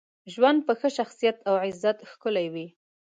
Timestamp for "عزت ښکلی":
1.65-2.47